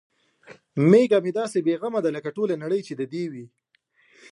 میږه 0.89 1.17
مې 1.23 1.31
داسې 1.39 1.59
بې 1.65 1.73
غمه 1.81 1.99
ده 2.03 2.09
لکه 2.17 2.29
ټوله 2.37 2.55
نړۍ 2.63 2.81
چې 2.87 2.93
د 2.99 3.01
دې 3.13 3.23
وي. 3.31 3.45